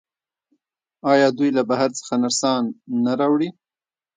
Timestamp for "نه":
3.03-3.13